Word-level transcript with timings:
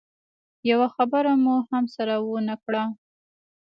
يوه 0.69 0.87
خبره 0.95 1.31
مو 1.43 1.55
هم 1.69 1.83
سره 1.95 2.13
ونه 2.31 2.55
کړه. 2.63 2.83